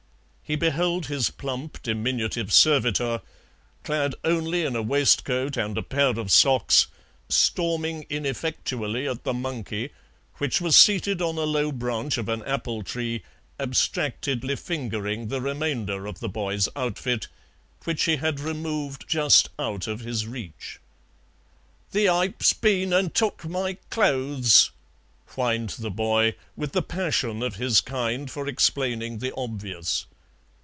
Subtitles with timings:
[0.43, 3.21] He beheld his plump diminutive servitor,
[3.85, 6.87] clad only in a waistcoat and a pair of socks,
[7.29, 9.91] storming ineffectually at the monkey
[10.39, 13.23] which was seated on a low branch of an apple tree,
[13.61, 17.29] abstractedly fingering the remainder of the boy's outfit,
[17.85, 20.81] which he had removed just out of has reach.
[21.93, 24.71] "The ipe's been an' took my clothes;"
[25.27, 30.07] whined the boy, with the passion of his kind for explaining the obvious.